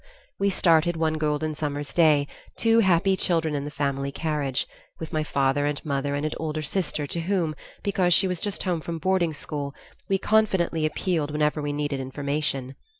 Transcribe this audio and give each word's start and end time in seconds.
We 0.39 0.49
started 0.49 0.97
one 0.97 1.19
golden 1.19 1.53
summer's 1.53 1.93
day, 1.93 2.25
two 2.57 2.79
happy 2.79 3.15
children 3.15 3.53
in 3.53 3.65
the 3.65 3.69
family 3.69 4.11
carriage, 4.11 4.65
with 4.99 5.13
my 5.13 5.23
father 5.23 5.67
and 5.67 5.79
mother 5.85 6.15
and 6.15 6.25
an 6.25 6.31
older 6.37 6.63
sister 6.63 7.05
to 7.05 7.19
whom, 7.21 7.53
because 7.83 8.11
she 8.11 8.27
was 8.27 8.41
just 8.41 8.63
home 8.63 8.81
from 8.81 8.97
boarding 8.97 9.31
school, 9.31 9.75
we 10.09 10.17
confidently 10.17 10.87
appealed 10.87 11.29
whenever 11.29 11.61
we 11.61 11.71
needed 11.71 11.99
information. 11.99 12.73